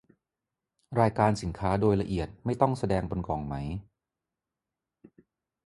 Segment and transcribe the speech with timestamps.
[0.99, 3.55] รายการสินค้าโดยละเอียดไม่ต้องแสดงบนกล่องไหม